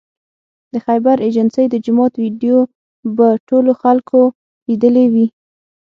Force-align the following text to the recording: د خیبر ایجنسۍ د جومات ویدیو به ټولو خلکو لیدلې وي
د 0.71 0.73
خیبر 0.85 1.15
ایجنسۍ 1.25 1.65
د 1.69 1.75
جومات 1.85 2.13
ویدیو 2.23 2.57
به 3.17 3.27
ټولو 3.49 3.71
خلکو 3.81 4.19
لیدلې 4.67 5.05
وي 5.13 5.27